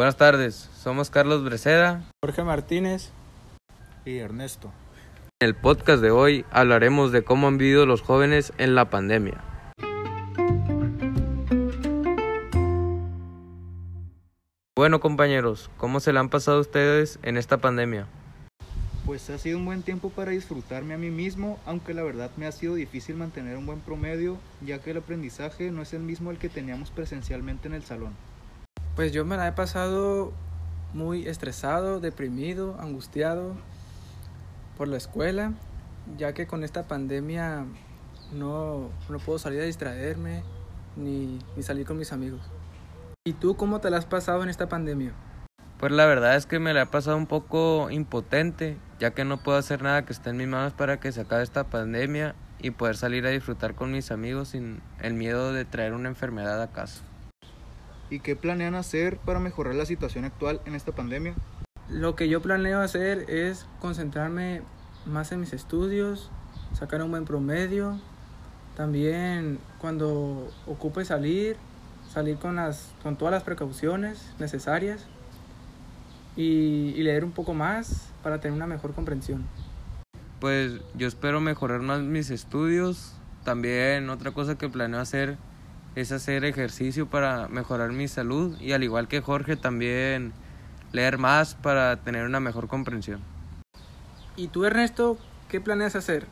Buenas 0.00 0.16
tardes, 0.16 0.70
somos 0.82 1.10
Carlos 1.10 1.44
Breceda. 1.44 2.02
Jorge 2.24 2.42
Martínez 2.42 3.10
y 4.06 4.16
Ernesto. 4.16 4.72
En 5.42 5.48
el 5.48 5.54
podcast 5.54 6.00
de 6.02 6.10
hoy 6.10 6.46
hablaremos 6.50 7.12
de 7.12 7.22
cómo 7.22 7.48
han 7.48 7.58
vivido 7.58 7.84
los 7.84 8.00
jóvenes 8.00 8.54
en 8.56 8.74
la 8.74 8.88
pandemia. 8.88 9.44
Bueno 14.74 15.00
compañeros, 15.00 15.70
¿cómo 15.76 16.00
se 16.00 16.14
le 16.14 16.18
han 16.18 16.30
pasado 16.30 16.62
ustedes 16.62 17.18
en 17.22 17.36
esta 17.36 17.58
pandemia? 17.58 18.06
Pues 19.04 19.28
ha 19.28 19.36
sido 19.36 19.58
un 19.58 19.66
buen 19.66 19.82
tiempo 19.82 20.08
para 20.08 20.30
disfrutarme 20.30 20.94
a 20.94 20.98
mí 20.98 21.10
mismo, 21.10 21.60
aunque 21.66 21.92
la 21.92 22.02
verdad 22.02 22.30
me 22.38 22.46
ha 22.46 22.52
sido 22.52 22.74
difícil 22.74 23.16
mantener 23.16 23.58
un 23.58 23.66
buen 23.66 23.80
promedio, 23.80 24.38
ya 24.64 24.78
que 24.78 24.92
el 24.92 24.96
aprendizaje 24.96 25.70
no 25.70 25.82
es 25.82 25.92
el 25.92 26.00
mismo 26.00 26.30
el 26.30 26.38
que 26.38 26.48
teníamos 26.48 26.90
presencialmente 26.90 27.68
en 27.68 27.74
el 27.74 27.82
salón. 27.82 28.14
Pues 28.96 29.12
yo 29.12 29.24
me 29.24 29.36
la 29.36 29.48
he 29.48 29.52
pasado 29.52 30.32
muy 30.92 31.26
estresado, 31.26 32.00
deprimido, 32.00 32.76
angustiado 32.80 33.54
por 34.76 34.88
la 34.88 34.96
escuela, 34.96 35.52
ya 36.18 36.34
que 36.34 36.46
con 36.46 36.64
esta 36.64 36.88
pandemia 36.88 37.64
no, 38.32 38.90
no 39.08 39.18
puedo 39.18 39.38
salir 39.38 39.60
a 39.60 39.64
distraerme 39.64 40.42
ni, 40.96 41.38
ni 41.56 41.62
salir 41.62 41.86
con 41.86 41.98
mis 41.98 42.12
amigos. 42.12 42.40
¿Y 43.24 43.34
tú 43.34 43.56
cómo 43.56 43.80
te 43.80 43.90
la 43.90 43.98
has 43.98 44.06
pasado 44.06 44.42
en 44.42 44.48
esta 44.48 44.68
pandemia? 44.68 45.12
Pues 45.78 45.92
la 45.92 46.04
verdad 46.06 46.36
es 46.36 46.46
que 46.46 46.58
me 46.58 46.74
la 46.74 46.82
he 46.82 46.86
pasado 46.86 47.16
un 47.16 47.26
poco 47.26 47.90
impotente, 47.90 48.76
ya 48.98 49.12
que 49.12 49.24
no 49.24 49.42
puedo 49.42 49.56
hacer 49.56 49.82
nada 49.82 50.04
que 50.04 50.12
esté 50.12 50.30
en 50.30 50.36
mis 50.36 50.48
manos 50.48 50.72
para 50.72 51.00
que 51.00 51.12
se 51.12 51.22
acabe 51.22 51.42
esta 51.42 51.64
pandemia 51.64 52.34
y 52.58 52.72
poder 52.72 52.96
salir 52.96 53.26
a 53.26 53.30
disfrutar 53.30 53.74
con 53.74 53.92
mis 53.92 54.10
amigos 54.10 54.48
sin 54.48 54.82
el 55.00 55.14
miedo 55.14 55.52
de 55.52 55.64
traer 55.64 55.94
una 55.94 56.08
enfermedad 56.08 56.60
a 56.60 56.72
casa. 56.72 57.02
¿Y 58.10 58.18
qué 58.18 58.34
planean 58.34 58.74
hacer 58.74 59.18
para 59.18 59.38
mejorar 59.38 59.76
la 59.76 59.86
situación 59.86 60.24
actual 60.24 60.60
en 60.66 60.74
esta 60.74 60.92
pandemia? 60.92 61.34
Lo 61.88 62.16
que 62.16 62.28
yo 62.28 62.42
planeo 62.42 62.80
hacer 62.80 63.30
es 63.30 63.66
concentrarme 63.80 64.62
más 65.06 65.30
en 65.30 65.40
mis 65.40 65.52
estudios, 65.52 66.28
sacar 66.74 67.02
un 67.02 67.12
buen 67.12 67.24
promedio, 67.24 67.98
también 68.76 69.58
cuando 69.78 70.48
ocupe 70.66 71.04
salir, 71.04 71.56
salir 72.12 72.36
con, 72.36 72.56
las, 72.56 72.92
con 73.02 73.16
todas 73.16 73.32
las 73.32 73.44
precauciones 73.44 74.34
necesarias 74.40 75.06
y, 76.36 76.92
y 76.96 77.02
leer 77.02 77.24
un 77.24 77.32
poco 77.32 77.54
más 77.54 78.08
para 78.24 78.40
tener 78.40 78.56
una 78.56 78.66
mejor 78.66 78.92
comprensión. 78.92 79.44
Pues 80.40 80.80
yo 80.94 81.06
espero 81.06 81.40
mejorar 81.40 81.80
más 81.80 82.00
mis 82.00 82.30
estudios. 82.30 83.14
También 83.44 84.10
otra 84.10 84.32
cosa 84.32 84.58
que 84.58 84.68
planeo 84.68 85.00
hacer 85.00 85.38
es 85.94 86.12
hacer 86.12 86.44
ejercicio 86.44 87.06
para 87.06 87.48
mejorar 87.48 87.92
mi 87.92 88.08
salud 88.08 88.58
y 88.60 88.72
al 88.72 88.84
igual 88.84 89.08
que 89.08 89.20
Jorge 89.20 89.56
también 89.56 90.32
leer 90.92 91.18
más 91.18 91.54
para 91.54 91.96
tener 91.96 92.24
una 92.24 92.40
mejor 92.40 92.68
comprensión. 92.68 93.20
¿Y 94.36 94.48
tú 94.48 94.64
Ernesto, 94.64 95.18
qué 95.48 95.60
planeas 95.60 95.96
hacer? 95.96 96.26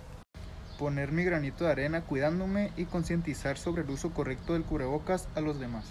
Poner 0.79 1.11
mi 1.11 1.25
granito 1.25 1.65
de 1.65 1.73
arena 1.73 2.03
cuidándome 2.03 2.73
y 2.77 2.85
concientizar 2.85 3.59
sobre 3.59 3.83
el 3.83 3.91
uso 3.91 4.11
correcto 4.11 4.53
del 4.53 4.63
cubrebocas 4.63 5.29
a 5.35 5.41
los 5.41 5.59
demás. 5.59 5.85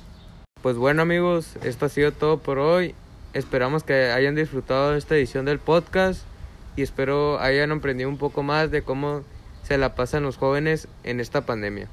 Pues 0.62 0.78
bueno 0.78 1.02
amigos, 1.02 1.58
esto 1.64 1.86
ha 1.86 1.90
sido 1.90 2.12
todo 2.14 2.40
por 2.40 2.58
hoy. 2.58 2.96
Esperamos 3.34 3.84
que 3.84 4.12
hayan 4.12 4.36
disfrutado 4.36 4.92
de 4.92 4.98
esta 4.98 5.16
edición 5.16 5.46
del 5.46 5.60
podcast 5.60 6.22
y 6.76 6.82
espero 6.82 7.40
hayan 7.40 7.72
aprendido 7.72 8.10
un 8.10 8.18
poco 8.18 8.44
más 8.44 8.72
de 8.72 8.82
cómo 8.82 9.24
se 9.64 9.78
la 9.78 9.96
pasan 9.96 10.24
los 10.24 10.38
jóvenes 10.38 10.88
en 11.04 11.20
esta 11.20 11.46
pandemia. 11.46 11.90